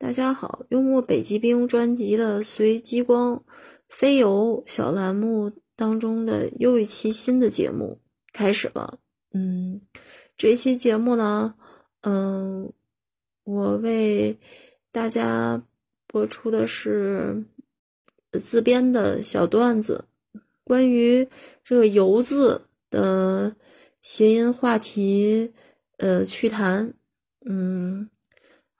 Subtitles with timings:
[0.00, 3.44] 大家好，幽默北极冰专辑的随机光
[3.86, 8.00] 飞游小栏目当中的又一期新的节目
[8.32, 8.98] 开始了。
[9.34, 9.82] 嗯，
[10.38, 11.54] 这期节目呢，
[12.00, 12.72] 嗯，
[13.44, 14.38] 我为
[14.90, 15.62] 大家
[16.06, 17.44] 播出的是
[18.32, 20.06] 自编的小段子，
[20.64, 21.28] 关于
[21.62, 23.54] 这个“游”字的
[24.00, 25.52] 谐音话题，
[25.98, 26.94] 呃，趣谈，
[27.44, 28.08] 嗯。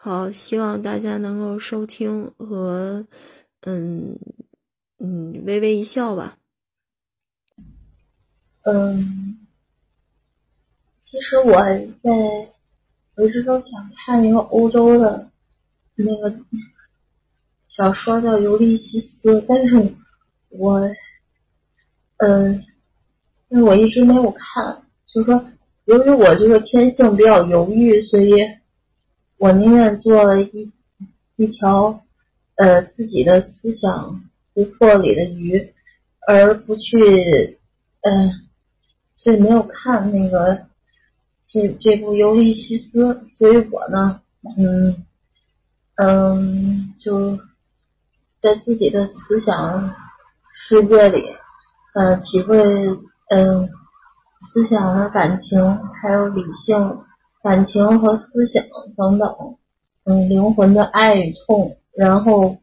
[0.00, 3.04] 好，希望大家能够收听和
[3.62, 4.16] 嗯
[5.00, 6.38] 嗯微微一笑吧。
[8.62, 9.36] 嗯，
[11.02, 12.48] 其实我在
[13.16, 15.28] 我一直都想看一个欧洲的
[15.96, 16.32] 那个
[17.68, 19.94] 小说叫《尤利西斯》，但是
[20.50, 20.80] 我
[22.18, 22.64] 嗯，
[23.48, 24.80] 因为我一直没有看，
[25.12, 25.44] 就是说
[25.86, 28.36] 由于我这个天性比较犹豫，所以。
[29.38, 30.72] 我宁愿做一
[31.36, 32.02] 一条
[32.56, 35.72] 呃自己的思想湖泊里的鱼，
[36.26, 37.58] 而不去
[38.00, 38.32] 嗯，
[39.16, 40.66] 所以没有看那个
[41.46, 44.20] 这这部《尤利西斯》，所以我呢，
[44.56, 45.04] 嗯
[45.94, 47.38] 嗯，就
[48.42, 49.94] 在自己的思想
[50.52, 51.22] 世界里，
[51.94, 52.58] 嗯，体会
[53.30, 53.68] 嗯
[54.52, 57.04] 思想和感情，还有理性。
[57.48, 58.62] 感情和思想
[58.94, 59.56] 等等，
[60.04, 62.58] 嗯，灵魂的爱与痛，然后，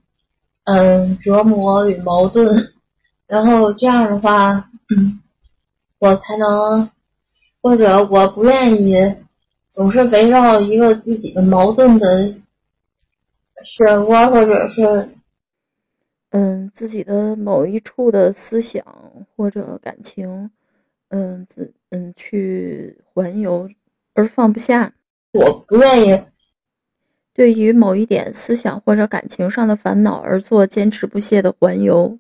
[0.66, 2.72] 嗯，折磨与矛盾，
[3.25, 5.19] 然后这样的话，嗯，
[5.97, 6.88] 我才能，
[7.64, 8.94] 或者我不愿意
[9.72, 12.08] 总是围绕一个自己的矛盾的
[13.66, 15.09] 漩涡，或者是，
[16.30, 18.86] 嗯，自己的某一处的思想
[19.36, 20.52] 或者感情，
[21.09, 23.67] 嗯，自嗯去环游。
[24.16, 24.94] 而放不下，
[25.33, 26.23] 我不愿意
[27.33, 32.17] 对于某一点思想或者感情上的烦恼而做坚持不懈的环游。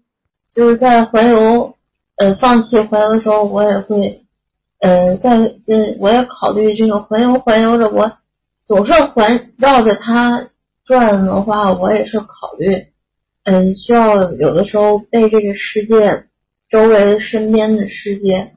[0.53, 1.73] 就是在环游，
[2.17, 4.25] 呃，放弃环游的时候，我也会，
[4.79, 8.11] 呃，在，嗯，我也考虑这个环游环游着，我
[8.65, 10.49] 总是环绕着它
[10.85, 12.87] 转的话，我也是考虑，
[13.45, 16.25] 嗯，需要有的时候被这个世界
[16.69, 18.51] 周围身边的世界，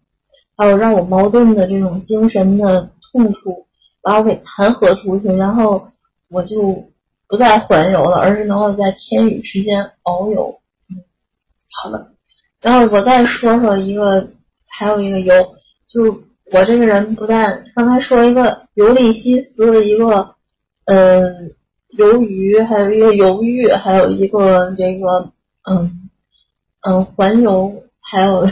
[0.56, 2.90] 还有让我矛盾的这种精神的。
[3.10, 3.66] 痛处
[4.02, 5.88] 把我给弹劾出去，然后
[6.30, 6.88] 我就
[7.26, 10.58] 不再环游了，而是能够在天宇之间遨游。
[11.82, 12.12] 好的，
[12.60, 14.28] 然后我再说说一个，
[14.66, 15.34] 还有一个游，
[15.88, 20.34] 就我这个人不但刚才说一个尤利西斯的一个，
[20.86, 21.52] 嗯，
[21.96, 25.30] 鱿鱼，还有一个犹豫，还有一个这个，
[25.68, 26.08] 嗯
[26.80, 28.48] 嗯，环游，还有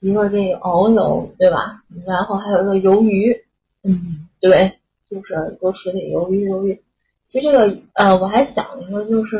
[0.00, 1.82] 一个这个遨游，对吧？
[2.06, 3.44] 然后还有一个鱿鱼。
[3.88, 4.78] 嗯，对，
[5.10, 6.82] 就是多水里游鱼游鱼。
[7.26, 9.38] 其实这个呃，我还想一个，就是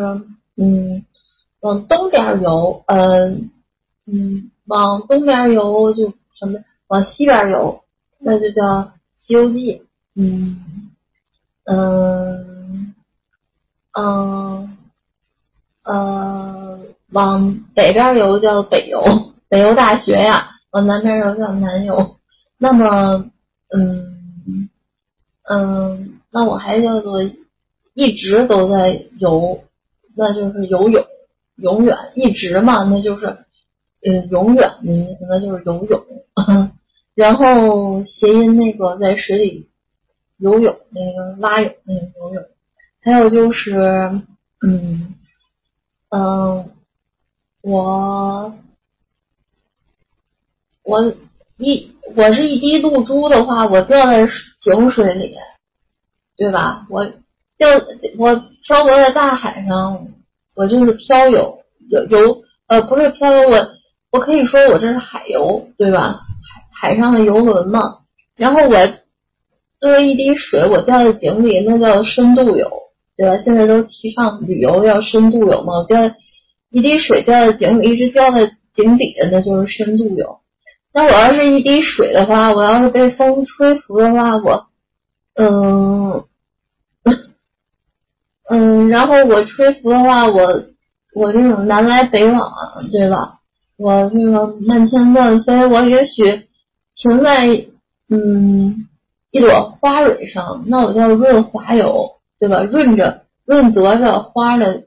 [0.57, 1.05] 嗯，
[1.61, 3.51] 往东边游，嗯
[4.07, 7.83] 嗯，往东边游就什么，往西边游，
[8.19, 8.63] 那就叫
[9.19, 9.75] 《西游记》。
[10.15, 10.89] 嗯
[11.65, 12.95] 嗯
[13.93, 14.79] 嗯
[15.83, 19.03] 嗯，往北边游叫北游，
[19.51, 20.55] 北游大学呀。
[20.71, 22.17] 往南边游叫南游。
[22.59, 23.31] 那么，
[23.77, 24.08] 嗯。
[25.51, 27.23] 嗯，那我还叫做
[27.95, 29.65] 一直都在游，
[30.15, 31.05] 那就是游泳，
[31.57, 33.27] 永远一直嘛，那就是
[34.07, 36.05] 嗯永远的意思，那就是游泳。
[37.15, 39.69] 然后谐音那个在水里
[40.37, 42.45] 游泳那个蛙泳那个游泳，
[43.01, 43.73] 还有就是
[44.65, 45.15] 嗯
[46.11, 46.71] 嗯
[47.63, 48.55] 我
[50.85, 51.15] 我
[51.59, 51.93] 一。
[52.17, 54.27] 我是一滴露珠的话，我掉在
[54.63, 55.35] 井水里，
[56.39, 56.87] 对吧？
[56.89, 57.05] 我
[57.59, 57.69] 掉
[58.17, 58.35] 我
[58.67, 60.09] 漂泊在大海上，
[60.57, 61.59] 我就是漂游
[61.91, 63.69] 游游呃不是漂游，我
[64.11, 66.21] 我可以说我这是海游，对吧？
[66.73, 67.99] 海海上的游轮嘛。
[68.37, 68.75] 然后我
[69.79, 72.71] 作为一滴水，我掉在井里，那叫深度游，
[73.19, 73.37] 对吧？
[73.45, 75.81] 现在都提倡旅游要深度游嘛。
[75.81, 75.99] 我掉
[76.71, 80.41] 一滴水掉在井里，一直掉在井底的，那就是深度游。
[80.93, 84.67] 那我要是一滴水的话，我要是被风吹拂的话，我，
[85.35, 86.25] 嗯，
[88.49, 90.65] 嗯，然后我吹拂的话，我
[91.15, 92.51] 我这种南来北往，
[92.91, 93.35] 对吧？
[93.77, 96.49] 我这个漫天乱飞，我也许
[96.97, 97.67] 停在
[98.09, 98.89] 嗯
[99.31, 102.63] 一朵花蕊上，那我叫润滑油，对吧？
[102.65, 104.85] 润着润泽着花的，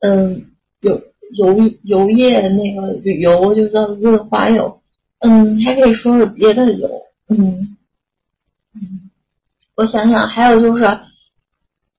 [0.00, 0.46] 嗯，
[0.80, 1.02] 油
[1.36, 4.78] 油油液的那个旅游就叫润滑油。
[5.22, 6.88] 嗯，还可以说是别的有，
[7.28, 7.76] 嗯
[8.74, 9.10] 嗯，
[9.76, 10.84] 我想想，还有就是，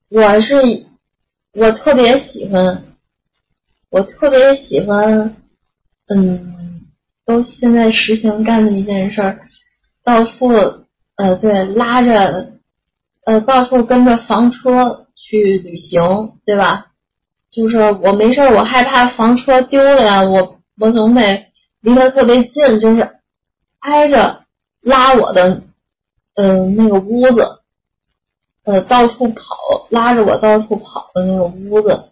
[0.09, 0.85] 我是
[1.53, 2.83] 我特别喜欢，
[3.89, 5.35] 我特别喜欢，
[6.07, 6.81] 嗯，
[7.25, 9.39] 都现在实行干的一件事儿，
[10.03, 10.49] 到处
[11.15, 12.51] 呃对拉着
[13.25, 16.01] 呃到处跟着房车去旅行，
[16.45, 16.87] 对吧？
[17.51, 21.45] 就是我没事儿，我害怕房车丢了呀，我我总得
[21.83, 23.17] 离他特别近，就是
[23.79, 24.43] 挨着
[24.81, 25.61] 拉我的
[26.33, 27.59] 嗯那个屋子。
[28.65, 29.43] 呃，到处跑，
[29.89, 32.11] 拉着我到处跑的那个屋子，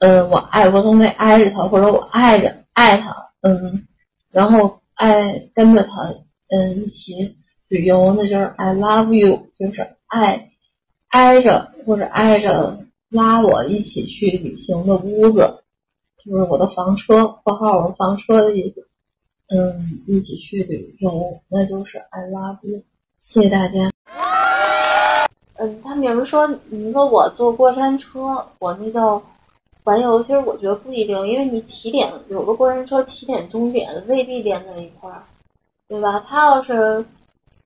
[0.00, 3.86] 呃，我爱我总得挨着他，或者我爱着爱他，嗯，
[4.32, 5.90] 然后爱跟着他，
[6.50, 7.36] 嗯，一起
[7.68, 10.50] 旅游，那就是 I love you，就是爱
[11.08, 15.62] 挨着或者挨着拉我一起去旅行的屋子，
[16.24, 18.88] 就是我的房车，括号我的房车的意思，
[19.54, 22.82] 嗯，一起去旅游，那就是 I love you，
[23.20, 23.90] 谢谢大家。
[25.56, 29.22] 嗯，他明明说，你说我坐过山车，我那叫
[29.84, 30.22] 环游。
[30.22, 35.22] 其实我觉得不一定，因为你起点有个过山车起点终点未必连在一块儿，
[35.86, 36.24] 对吧？
[36.26, 37.04] 他要是，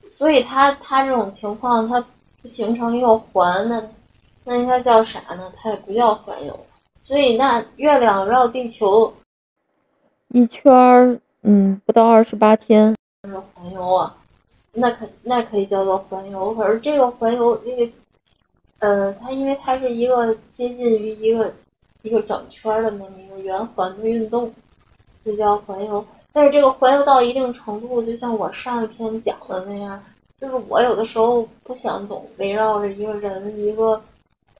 [0.08, 2.04] 所以他他这种情况，他
[2.44, 3.80] 形成一个环，那
[4.42, 5.52] 那应该叫啥呢？
[5.56, 6.58] 它也不叫环游。
[7.00, 9.14] 所以那月亮绕地球
[10.30, 14.16] 一圈儿，嗯，不到二十八天，就是环游啊。
[14.72, 17.92] 那可那可以叫做环游，可是这个环游那个，
[18.80, 21.54] 呃，它因为它是一个接近于一个
[22.02, 24.52] 一个整圈的那么一个圆环的运动，
[25.24, 26.04] 就叫环游。
[26.32, 30.02] 但是这个环游到一定程度，就像我上一篇讲的那样，
[30.40, 34.02] 就是我有的时候不想总围绕着一个人一个，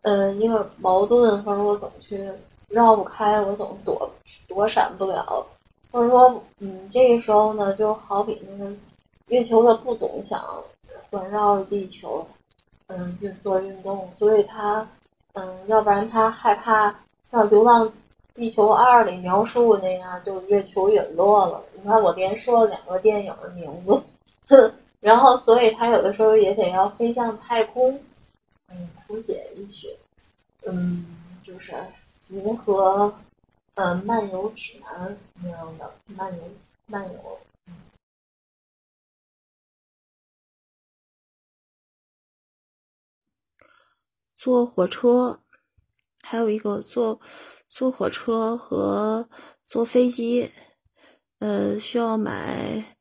[0.02, 2.24] 呃，一个矛盾，或者我总去
[2.68, 4.08] 绕不开，我总躲
[4.46, 5.44] 躲闪不了，
[5.96, 8.70] 或者说，嗯，这个时候呢，就好比那个。
[9.28, 10.44] 月球它不总想
[11.10, 12.24] 环绕地球，
[12.88, 14.86] 嗯，去做运动，所以它，
[15.32, 16.94] 嗯，要不然它害怕
[17.24, 17.90] 像《流浪
[18.34, 21.60] 地球二》里描述那样，就月球陨落了。
[21.72, 23.68] 你看，我连说了两个电影的名
[24.46, 27.98] 字，然后，所以它有的时候也得要飞向太空，
[28.68, 29.88] 嗯，谱写一曲，
[30.66, 31.04] 嗯，
[31.42, 31.72] 就是
[32.28, 33.12] 银河，
[33.76, 36.50] 呃，漫游指南那样的漫游
[36.86, 37.38] 漫游。
[44.34, 45.42] 坐火车，
[46.22, 47.20] 还有一个坐
[47.68, 49.28] 坐火车和
[49.62, 50.50] 坐飞机，
[51.40, 52.96] 呃，需要买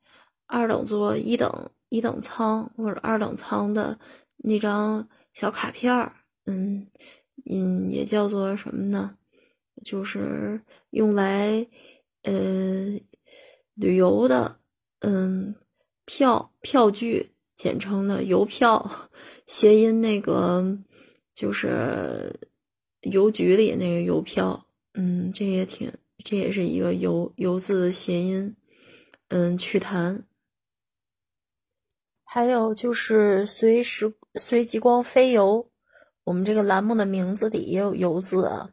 [0.45, 3.98] 二等座、一等一等舱或者二等舱的
[4.36, 6.89] 那张小卡片儿，嗯
[7.50, 9.18] 嗯，也叫做什么呢？
[9.83, 10.62] 就是
[10.92, 11.68] 用来
[12.24, 13.00] 呃
[13.74, 14.60] 旅游的，
[15.00, 15.56] 嗯，
[16.06, 19.10] 票票据，简称的邮票，
[19.45, 20.77] 谐音那个。
[21.36, 22.33] 就是
[23.01, 25.92] 邮局里那个邮票，嗯，这也挺，
[26.24, 28.56] 这也是一个邮邮字谐音，
[29.28, 30.25] 嗯，趣谈。
[32.24, 35.69] 还有就是随时随极光飞游，
[36.24, 38.71] 我们这个栏目的名字里也有游字啊。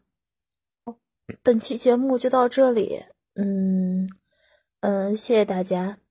[1.42, 3.02] 本期节目就到这里，
[3.34, 4.08] 嗯
[4.80, 6.01] 嗯，谢谢大家。